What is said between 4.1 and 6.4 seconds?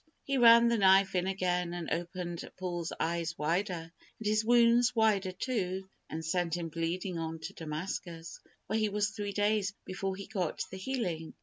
and his wounds wider, too, and